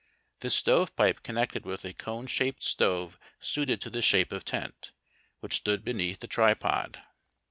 [0.39, 4.93] This stove pipe connected with a cone shaped stove suited to this shape of tent,
[5.41, 7.03] which stood beneath the tripod.